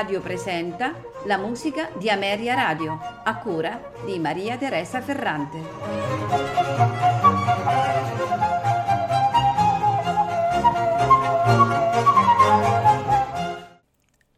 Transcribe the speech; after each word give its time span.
Radio 0.00 0.22
presenta 0.22 0.98
la 1.26 1.36
musica 1.36 1.90
di 1.98 2.08
Ameria 2.08 2.54
Radio, 2.54 2.98
a 3.22 3.36
cura 3.36 3.92
di 4.06 4.18
Maria 4.18 4.56
Teresa 4.56 5.02
Ferrante. 5.02 5.58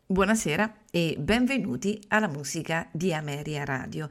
Buonasera 0.05 0.79
e 0.91 1.15
benvenuti 1.17 2.03
alla 2.09 2.27
musica 2.27 2.89
di 2.91 3.15
Ameria 3.15 3.63
Radio. 3.63 4.09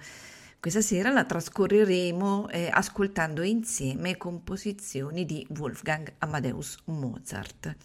Questa 0.58 0.80
sera 0.80 1.10
la 1.10 1.26
trascorreremo 1.26 2.48
eh, 2.48 2.70
ascoltando 2.72 3.42
insieme 3.42 4.16
composizioni 4.16 5.26
di 5.26 5.46
Wolfgang 5.50 6.14
Amadeus 6.20 6.78
Mozart. 6.86 7.76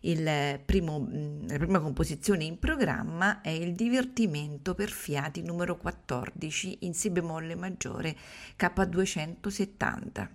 Primo, 0.00 1.00
mm, 1.00 1.48
la 1.48 1.58
prima 1.58 1.80
composizione 1.80 2.44
in 2.44 2.58
programma 2.58 3.40
è 3.40 3.50
il 3.50 3.74
divertimento 3.74 4.74
per 4.74 4.90
fiati 4.90 5.42
numero 5.42 5.76
14 5.76 6.78
in 6.80 6.94
Si 6.94 7.10
bemolle 7.10 7.54
maggiore 7.54 8.16
K270. 8.58 10.28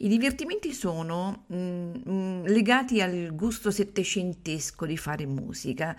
I 0.00 0.08
divertimenti 0.08 0.72
sono 0.72 1.44
mm, 1.52 2.44
legati 2.44 3.00
al 3.00 3.34
gusto 3.34 3.72
settecentesco 3.72 4.86
di 4.86 4.96
fare 4.96 5.26
musica 5.26 5.96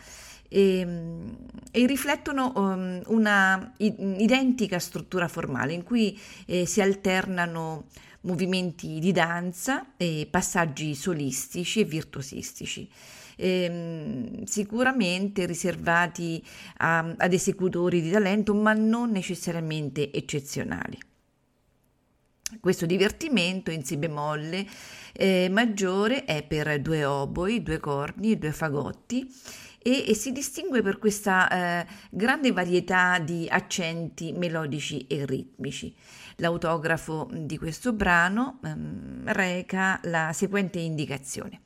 e, 0.48 0.79
ehm, 0.79 1.38
e 1.71 1.85
riflettono 1.85 2.54
um, 2.55 3.01
una 3.07 3.73
identica 3.77 4.79
struttura 4.79 5.27
formale 5.27 5.73
in 5.73 5.84
cui 5.84 6.18
eh, 6.45 6.66
si 6.66 6.82
alternano 6.82 7.88
movimenti 8.21 8.99
di 8.99 9.12
danza 9.12 9.95
e 9.98 10.27
passaggi 10.29 10.95
solistici 10.95 11.81
e 11.81 11.85
virtuosistici. 11.85 12.89
Eh, 13.35 14.41
sicuramente 14.45 15.45
riservati 15.45 16.45
a, 16.77 17.13
ad 17.17 17.34
esecutori 17.34 18.01
di 18.01 18.11
talento, 18.11 18.53
ma 18.53 18.73
non 18.73 19.11
necessariamente 19.11 20.11
eccezionali. 20.11 20.98
Questo 22.59 22.87
divertimento 22.87 23.70
in 23.70 23.85
si 23.85 23.95
bemolle 23.95 24.65
eh, 25.13 25.48
maggiore 25.51 26.26
è 26.26 26.43
per 26.43 26.81
due 26.81 27.05
oboi, 27.05 27.61
due 27.61 27.79
corni 27.79 28.31
e 28.31 28.37
due 28.37 28.51
fagotti 28.51 29.31
e, 29.82 30.05
e 30.08 30.13
si 30.13 30.32
distingue 30.32 30.82
per 30.82 30.99
questa 30.99 31.49
eh, 31.82 31.88
grande 32.12 32.52
varietà 32.52 33.20
di 33.20 33.48
accenti 33.49 34.32
melodici 34.34 35.08
e 35.08 35.26
ritmici. 35.26 35.96
L'autografo 36.38 37.30
di 37.32 37.58
questo 37.58 37.94
brano 37.94 38.60
ehm, 38.63 39.24
reca 39.26 40.00
la 40.04 40.32
seguente 40.34 40.80
indicazione. 40.80 41.62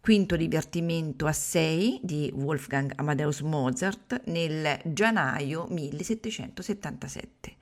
Quinto 0.00 0.36
divertimento 0.36 1.26
a 1.26 1.32
6 1.32 2.00
di 2.02 2.32
Wolfgang 2.34 2.92
Amadeus 2.94 3.40
Mozart 3.40 4.22
nel 4.26 4.80
gennaio 4.84 5.66
1777 5.68 7.56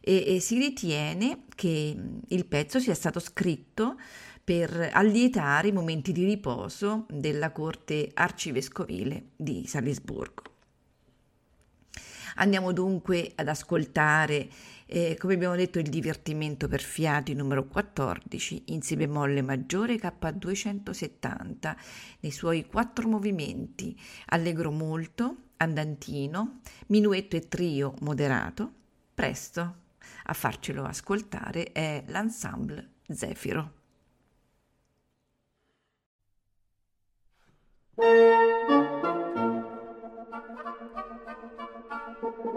e, 0.00 0.36
e 0.36 0.40
si 0.40 0.58
ritiene 0.58 1.42
che 1.54 1.96
il 2.26 2.46
pezzo 2.46 2.78
sia 2.78 2.94
stato 2.94 3.18
scritto 3.18 3.98
per 4.46 4.90
allietare 4.92 5.66
i 5.66 5.72
momenti 5.72 6.12
di 6.12 6.24
riposo 6.24 7.06
della 7.10 7.50
corte 7.50 8.12
arcivescovile 8.14 9.30
di 9.34 9.66
Salisburgo. 9.66 10.42
Andiamo 12.36 12.70
dunque 12.70 13.32
ad 13.34 13.48
ascoltare, 13.48 14.48
eh, 14.86 15.16
come 15.18 15.34
abbiamo 15.34 15.56
detto, 15.56 15.80
il 15.80 15.88
divertimento 15.88 16.68
per 16.68 16.80
fiati 16.80 17.34
numero 17.34 17.66
14 17.66 18.62
in 18.66 18.82
Si 18.82 18.94
bemolle 18.94 19.42
maggiore 19.42 19.96
K270 19.96 21.76
nei 22.20 22.30
suoi 22.30 22.66
quattro 22.66 23.08
movimenti, 23.08 23.98
allegro 24.26 24.70
molto, 24.70 25.38
andantino, 25.56 26.60
minuetto 26.86 27.34
e 27.34 27.48
trio 27.48 27.94
moderato. 28.02 28.70
Presto 29.12 29.74
a 30.26 30.32
farcelo 30.34 30.84
ascoltare 30.84 31.72
è 31.72 32.04
l'ensemble 32.06 32.90
Zefiro. 33.08 33.75
Thank 37.98 38.26
you. 42.44 42.55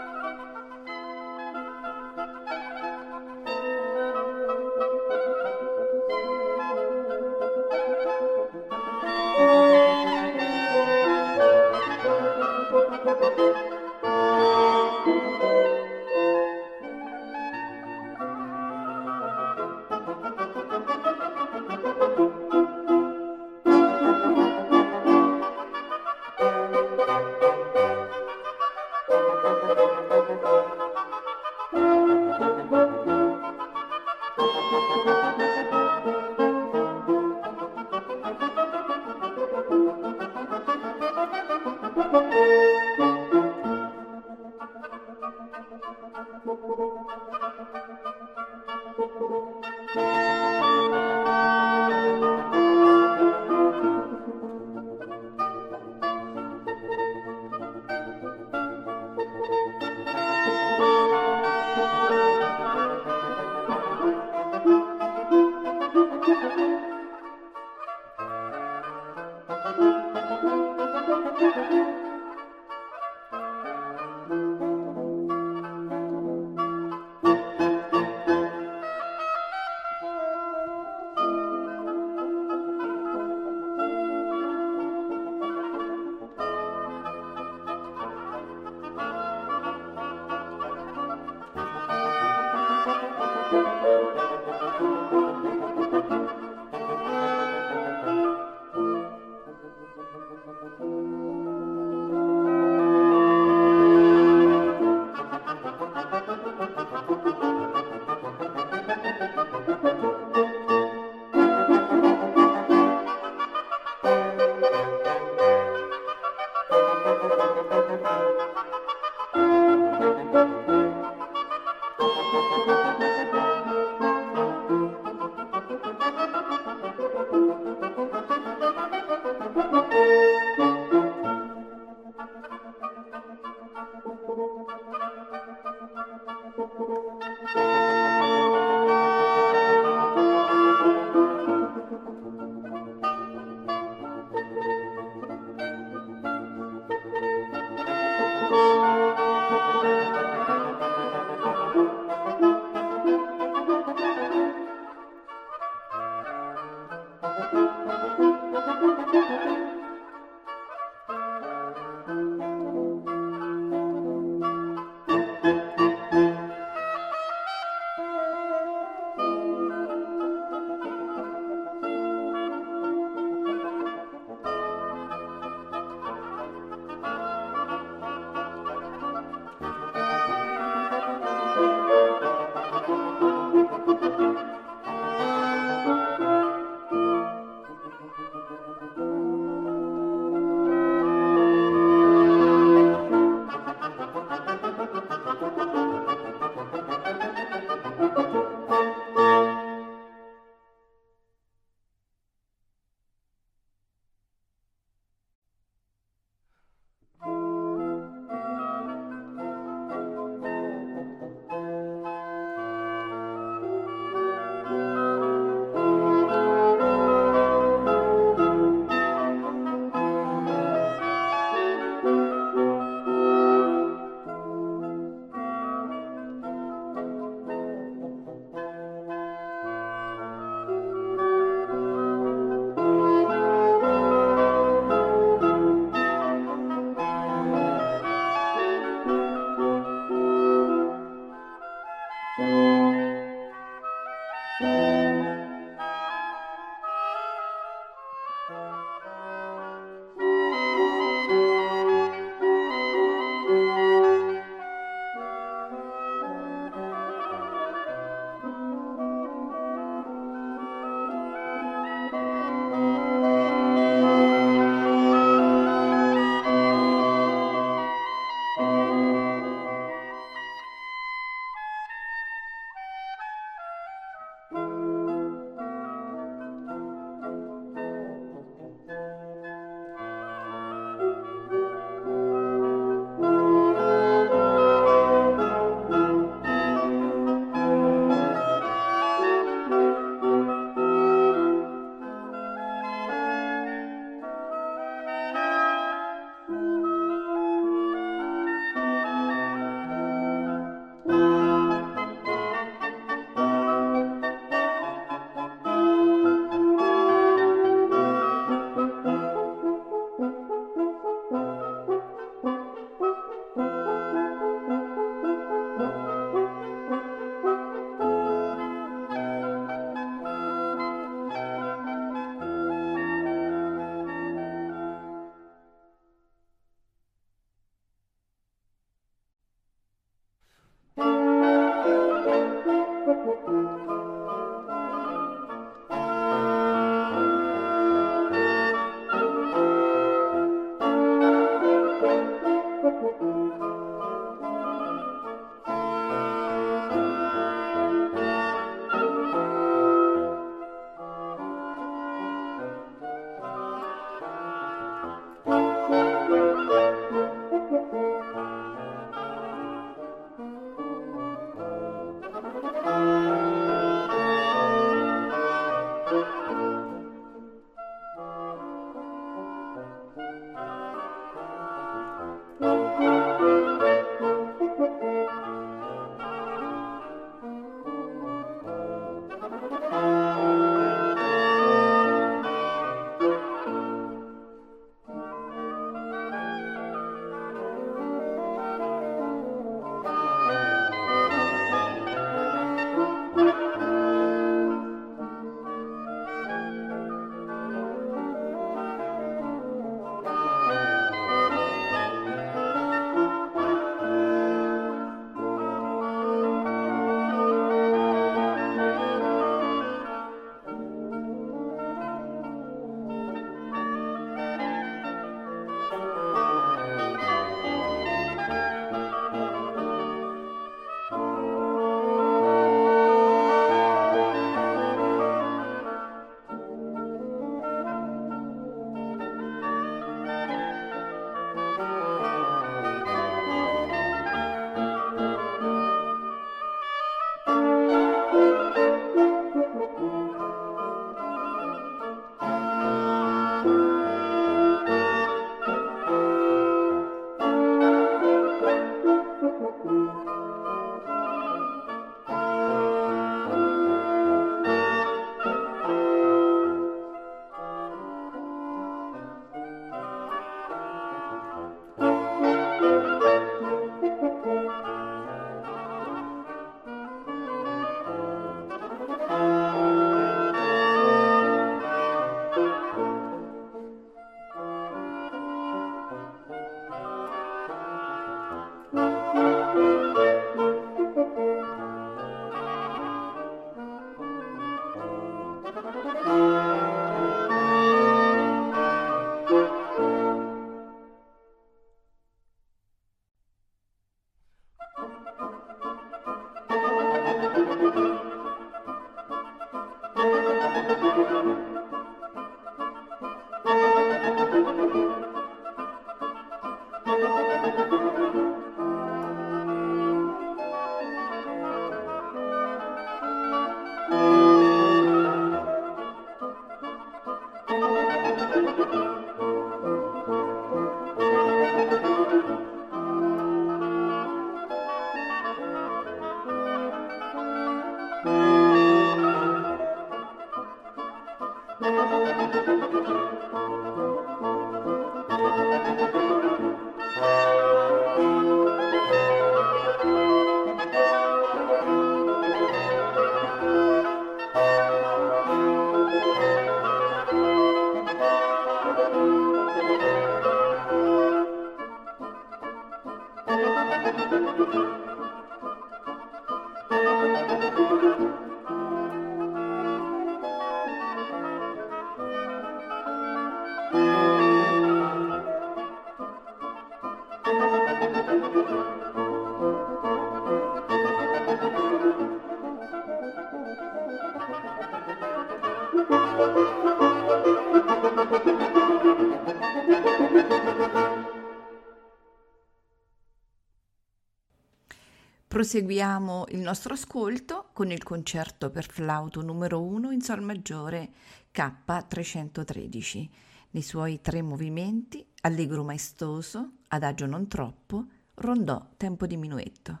Proseguiamo 585.56 586.44
il 586.50 586.58
nostro 586.58 586.92
ascolto 586.92 587.70
con 587.72 587.90
il 587.90 588.02
concerto 588.02 588.68
per 588.68 588.86
flauto 588.86 589.40
numero 589.40 589.82
1 589.82 590.10
in 590.10 590.20
Sol 590.20 590.42
maggiore 590.42 591.08
K313, 591.50 593.28
nei 593.70 593.82
suoi 593.82 594.20
tre 594.20 594.42
movimenti 594.42 595.26
allegro 595.40 595.82
maestoso, 595.82 596.72
adagio 596.88 597.24
non 597.24 597.48
troppo, 597.48 598.04
rondò 598.34 598.86
tempo 598.98 599.26
di 599.26 599.38
minuetto. 599.38 600.00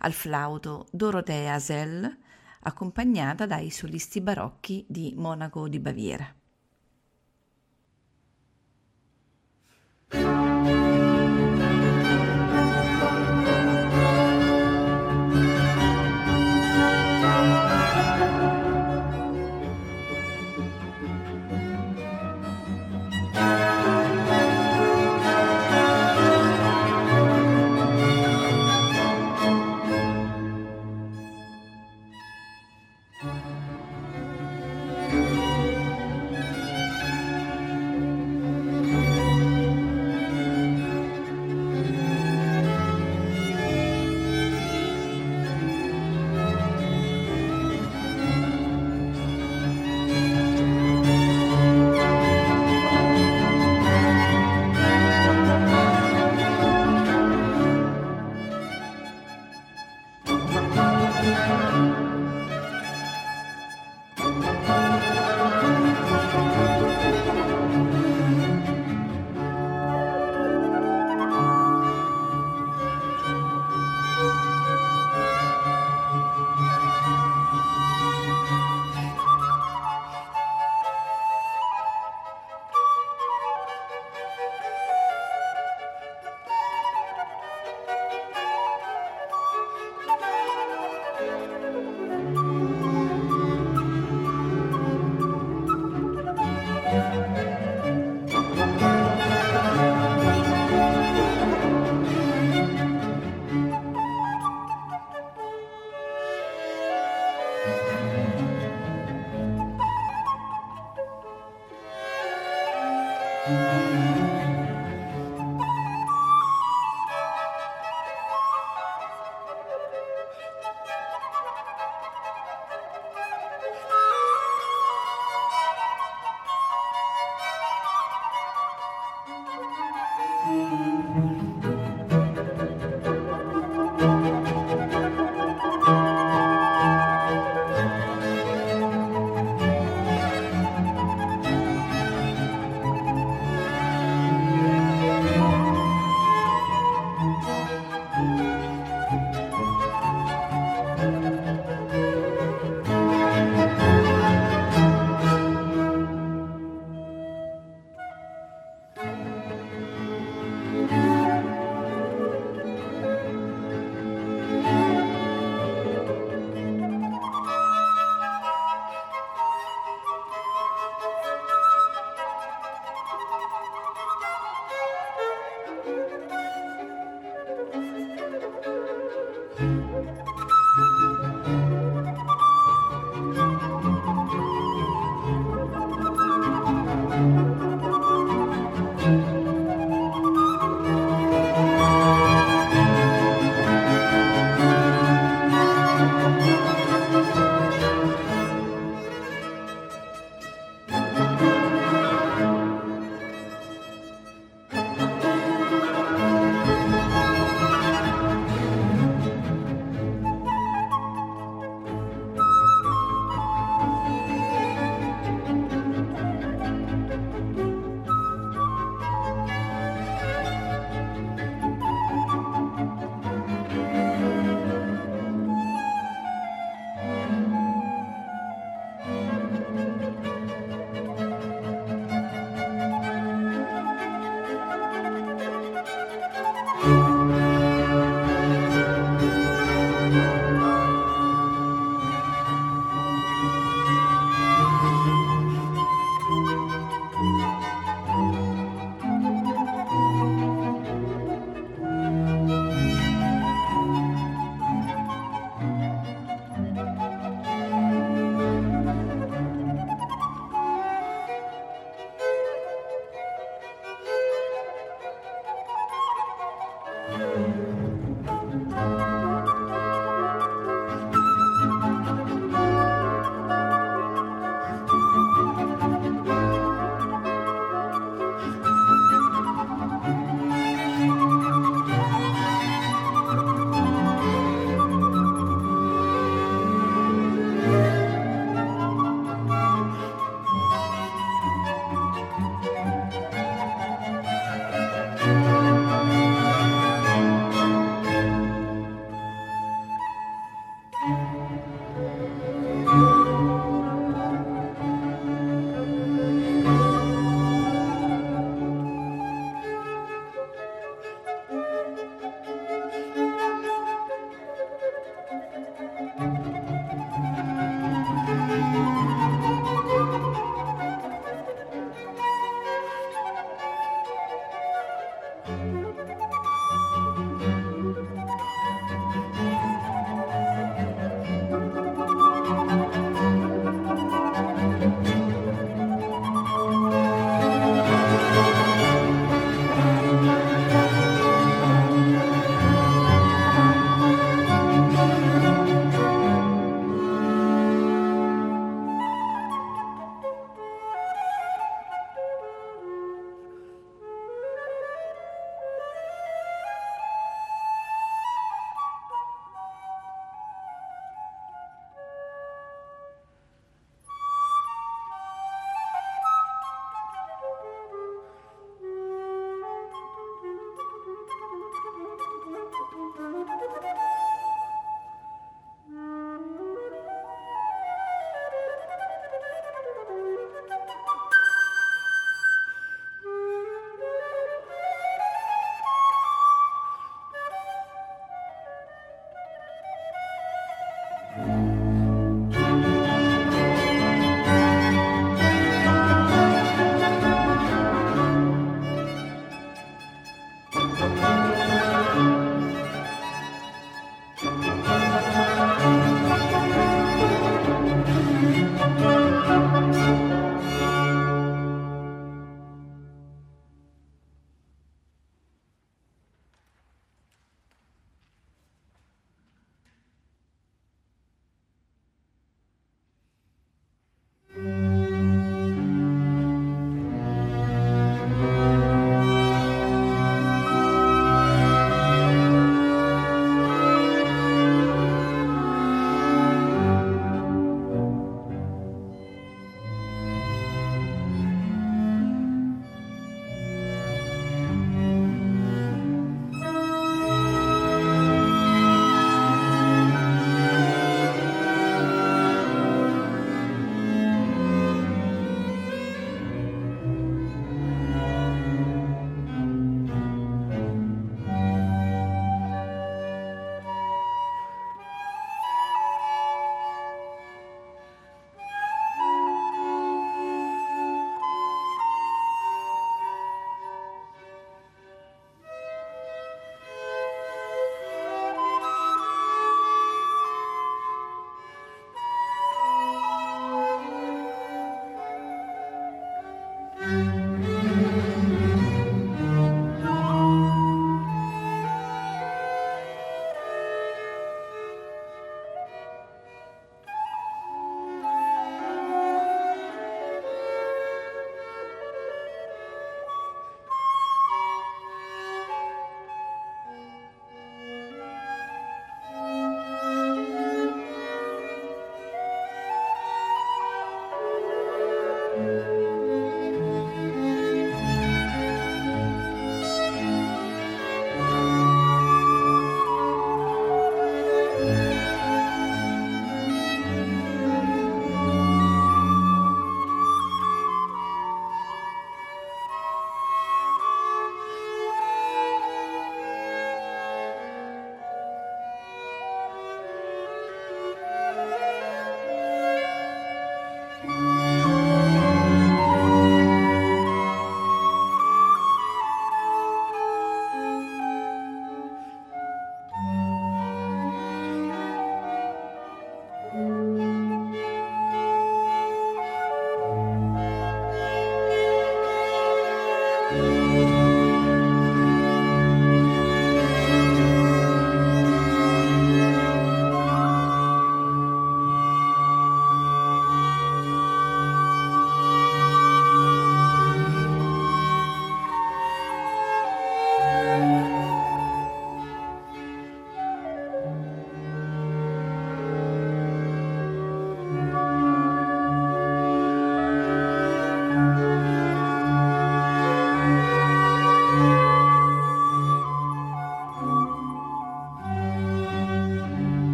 Al 0.00 0.12
flauto 0.12 0.88
Dorothea 0.90 1.58
Zell, 1.58 2.18
accompagnata 2.60 3.46
dai 3.46 3.70
solisti 3.70 4.20
barocchi 4.20 4.84
di 4.86 5.14
Monaco 5.16 5.66
di 5.66 5.80
Baviera. 5.80 6.43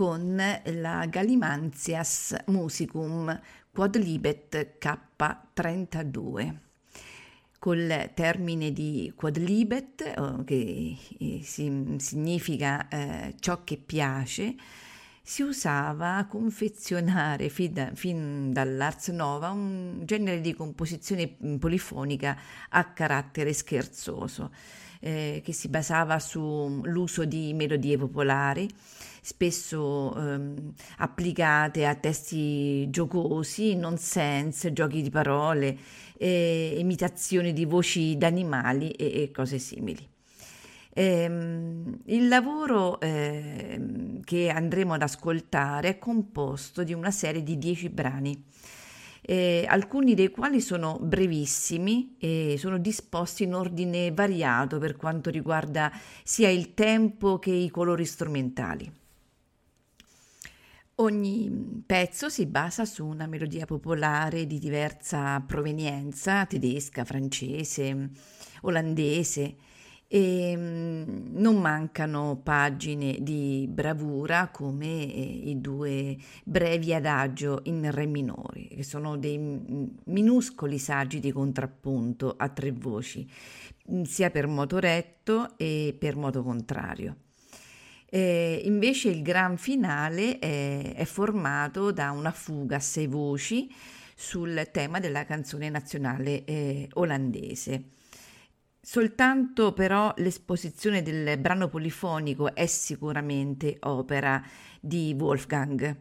Con 0.00 0.34
la 0.64 1.04
Gallimantias 1.04 2.34
musicum 2.46 3.38
quadlibet 3.70 4.78
K32 4.78 6.56
col 7.58 8.10
termine 8.14 8.72
di 8.72 9.12
quadlibet, 9.14 10.44
che 10.44 10.96
eh, 11.18 11.40
significa 11.42 12.88
eh, 12.88 13.34
ciò 13.40 13.62
che 13.62 13.76
piace, 13.76 14.54
si 15.20 15.42
usava 15.42 16.16
a 16.16 16.26
confezionare 16.26 17.50
fin, 17.50 17.74
da, 17.74 17.90
fin 17.92 18.54
dall'Ars 18.54 19.08
Nova 19.08 19.50
un 19.50 20.00
genere 20.06 20.40
di 20.40 20.54
composizione 20.54 21.28
polifonica 21.58 22.38
a 22.70 22.84
carattere 22.92 23.52
scherzoso, 23.52 24.50
eh, 25.00 25.42
che 25.44 25.52
si 25.52 25.68
basava 25.68 26.18
sull'uso 26.18 27.26
di 27.26 27.52
melodie 27.52 27.98
popolari, 27.98 28.66
spesso 29.20 30.14
ehm, 30.16 30.72
applicate 30.98 31.86
a 31.86 31.94
testi 31.94 32.88
giocosi, 32.90 33.74
nonsense, 33.76 34.72
giochi 34.72 35.02
di 35.02 35.10
parole, 35.10 35.76
eh, 36.16 36.76
imitazioni 36.78 37.52
di 37.52 37.64
voci 37.64 38.16
d'animali 38.16 38.90
e, 38.90 39.22
e 39.22 39.30
cose 39.30 39.58
simili. 39.58 40.08
Eh, 40.92 41.24
il 41.24 42.28
lavoro 42.28 42.98
eh, 43.00 44.20
che 44.24 44.48
andremo 44.50 44.94
ad 44.94 45.02
ascoltare 45.02 45.88
è 45.88 45.98
composto 45.98 46.82
di 46.82 46.92
una 46.92 47.12
serie 47.12 47.42
di 47.42 47.58
dieci 47.58 47.88
brani, 47.88 48.44
eh, 49.22 49.64
alcuni 49.68 50.14
dei 50.14 50.30
quali 50.30 50.60
sono 50.60 50.98
brevissimi 51.00 52.16
e 52.18 52.56
sono 52.58 52.78
disposti 52.78 53.44
in 53.44 53.54
ordine 53.54 54.10
variato 54.12 54.78
per 54.78 54.96
quanto 54.96 55.30
riguarda 55.30 55.92
sia 56.24 56.48
il 56.48 56.74
tempo 56.74 57.38
che 57.38 57.52
i 57.52 57.70
colori 57.70 58.04
strumentali. 58.04 58.99
Ogni 61.00 61.82
pezzo 61.86 62.28
si 62.28 62.44
basa 62.44 62.84
su 62.84 63.06
una 63.06 63.26
melodia 63.26 63.64
popolare 63.64 64.46
di 64.46 64.58
diversa 64.58 65.40
provenienza, 65.40 66.44
tedesca, 66.44 67.06
francese, 67.06 68.10
olandese, 68.62 69.56
e 70.06 70.54
mm, 70.54 71.38
non 71.38 71.58
mancano 71.58 72.42
pagine 72.42 73.16
di 73.20 73.66
bravura 73.66 74.48
come 74.48 75.10
eh, 75.10 75.22
i 75.22 75.58
due 75.62 76.18
brevi 76.44 76.92
adagio 76.92 77.60
in 77.62 77.90
re 77.90 78.04
minori, 78.04 78.68
che 78.68 78.82
sono 78.82 79.16
dei 79.16 79.38
minuscoli 80.04 80.78
saggi 80.78 81.18
di 81.18 81.32
contrappunto 81.32 82.34
a 82.36 82.50
tre 82.50 82.72
voci, 82.72 83.26
sia 84.02 84.28
per 84.28 84.46
moto 84.46 84.78
retto 84.78 85.56
e 85.56 85.96
per 85.98 86.16
moto 86.16 86.42
contrario. 86.42 87.16
Eh, 88.12 88.62
invece 88.64 89.08
il 89.08 89.22
gran 89.22 89.56
finale 89.56 90.40
è, 90.40 90.94
è, 90.96 91.04
formato 91.04 91.92
da 91.92 92.10
una 92.10 92.32
fuga 92.32 92.76
a 92.76 92.80
sei 92.80 93.06
voci 93.06 93.72
sul 94.16 94.68
tema 94.72 94.98
della 94.98 95.24
canzone 95.24 95.68
nazionale 95.70 96.44
eh, 96.44 96.88
olandese. 96.94 97.84
Soltanto 98.82 99.72
però 99.72 100.12
l'esposizione 100.16 101.02
del 101.02 101.38
brano 101.38 101.68
polifonico 101.68 102.52
è 102.52 102.66
sicuramente 102.66 103.76
opera 103.82 104.42
di 104.80 105.14
Wolfgang, 105.16 105.96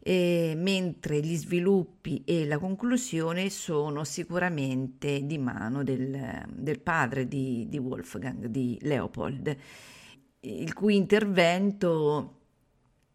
eh, 0.00 0.54
mentre 0.56 1.20
gli 1.20 1.36
sviluppi 1.36 2.24
e 2.24 2.44
la 2.44 2.58
conclusione 2.58 3.50
sono 3.50 4.02
sicuramente 4.02 5.24
di 5.24 5.38
mano 5.38 5.84
del, 5.84 6.44
del 6.48 6.80
padre 6.80 7.28
di, 7.28 7.66
di 7.68 7.78
Wolfgang, 7.78 8.46
di 8.46 8.78
Leopold 8.82 9.56
il 10.46 10.72
cui 10.72 10.96
intervento 10.96 12.34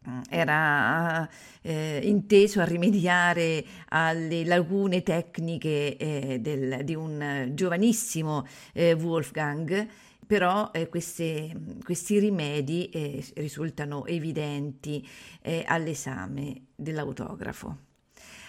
mm, 0.08 0.20
era 0.28 1.28
eh, 1.62 2.00
inteso 2.02 2.60
a 2.60 2.64
rimediare 2.64 3.64
alle 3.88 4.44
lacune 4.44 5.02
tecniche 5.02 5.96
eh, 5.96 6.38
del, 6.40 6.84
di 6.84 6.94
un 6.94 7.50
giovanissimo 7.54 8.46
eh, 8.72 8.92
Wolfgang, 8.94 9.88
però 10.26 10.70
eh, 10.72 10.88
queste, 10.88 11.52
questi 11.82 12.18
rimedi 12.18 12.88
eh, 12.88 13.24
risultano 13.36 14.06
evidenti 14.06 15.06
eh, 15.40 15.64
all'esame 15.66 16.66
dell'autografo. 16.74 17.90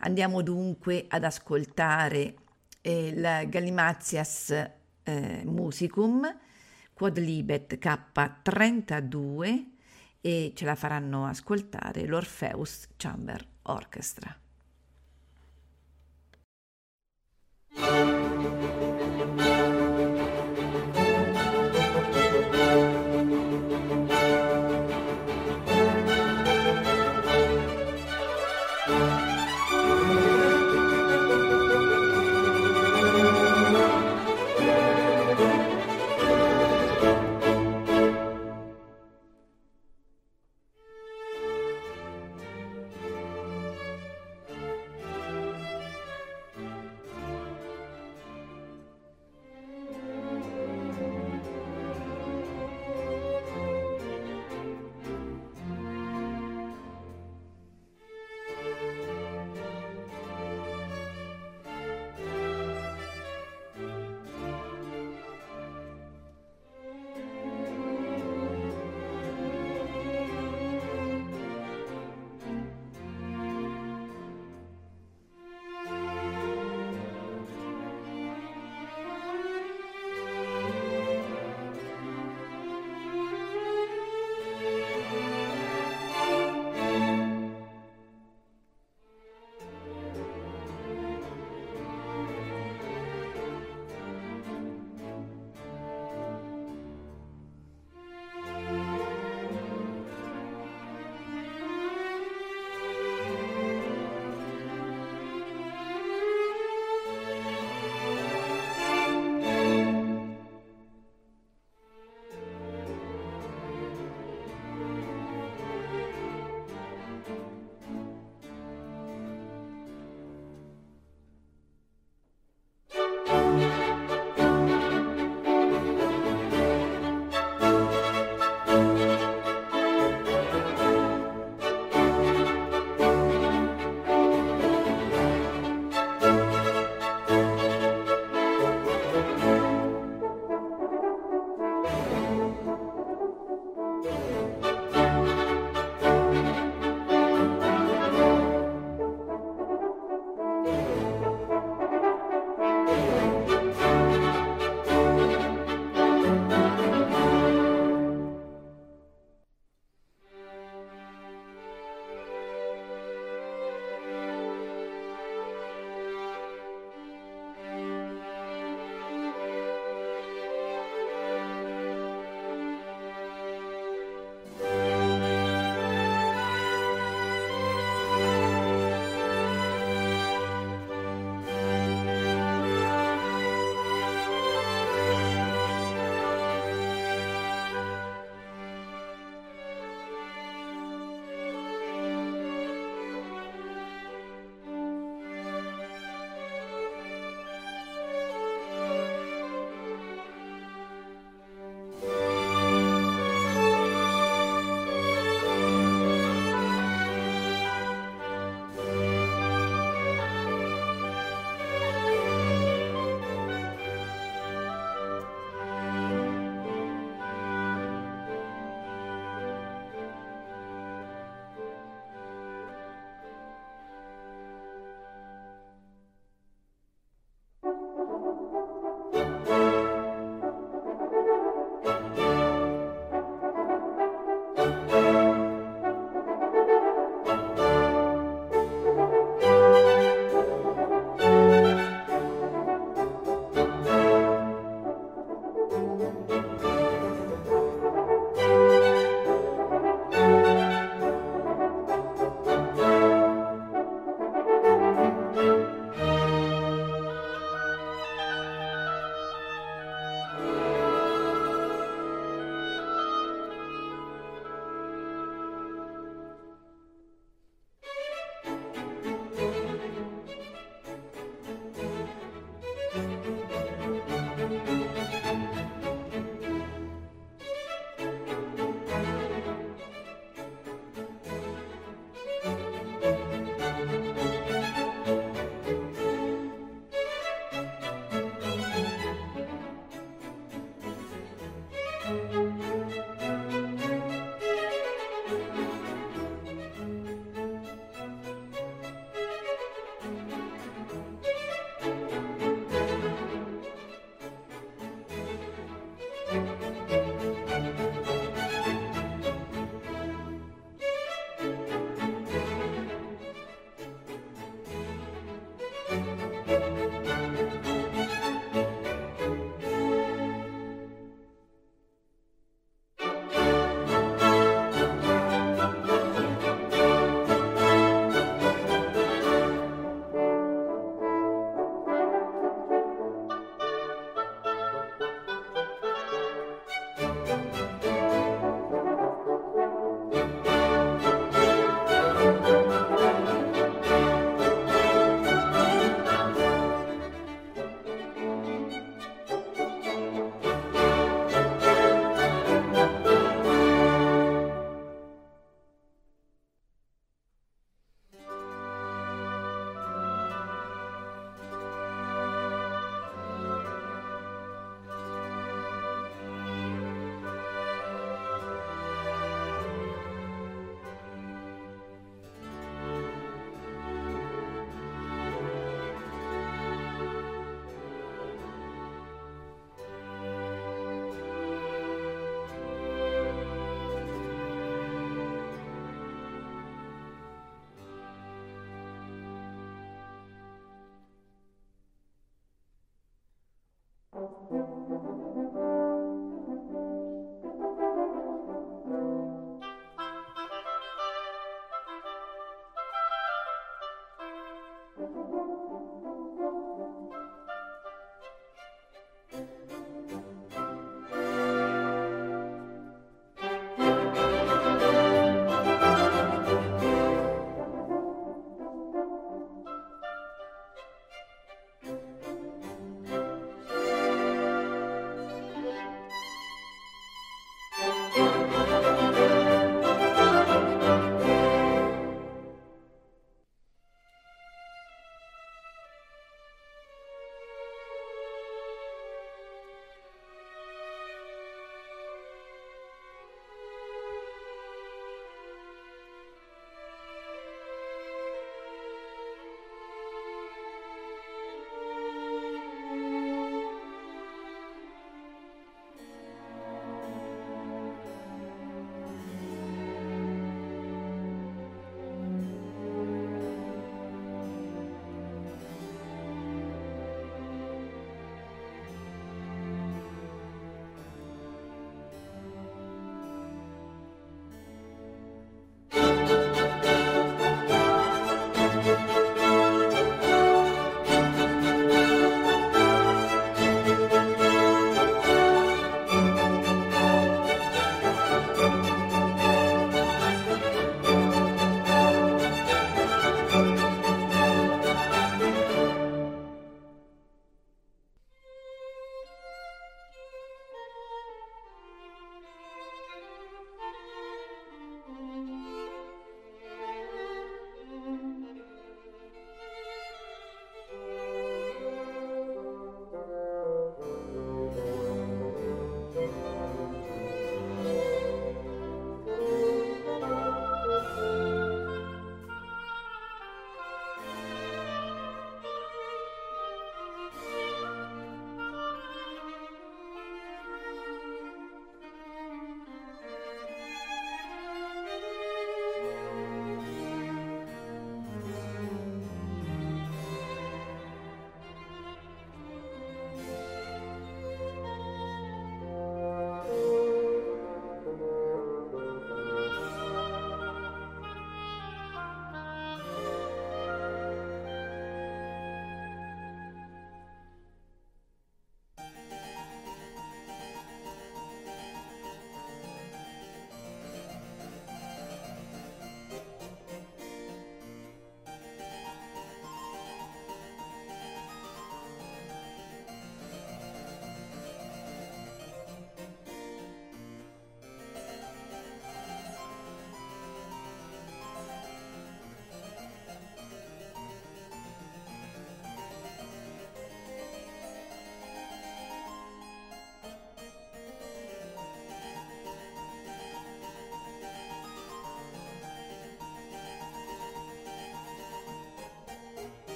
Andiamo 0.00 0.42
dunque 0.42 1.06
ad 1.08 1.24
ascoltare 1.24 2.34
la 2.82 3.44
Gallimazias 3.44 4.52
Musicum 5.44 6.28
Quadlibet 7.04 7.78
K32 7.78 9.64
e 10.22 10.52
ce 10.54 10.64
la 10.64 10.74
faranno 10.74 11.26
ascoltare 11.26 12.06
l'Orpheus 12.06 12.88
Chamber 12.96 13.46
Orchestra. 13.64 14.34